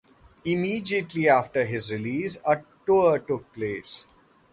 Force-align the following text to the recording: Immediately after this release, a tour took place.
Immediately 0.45 1.29
after 1.29 1.63
this 1.63 1.91
release, 1.91 2.39
a 2.43 2.59
tour 2.87 3.19
took 3.19 3.53
place. 3.53 4.07